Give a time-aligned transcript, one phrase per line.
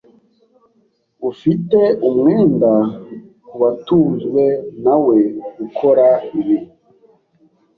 [1.29, 2.71] Ufite umwenda
[3.47, 4.43] kubatunzwe
[4.83, 5.17] nawe
[5.57, 6.07] gukora
[6.39, 6.57] ibi.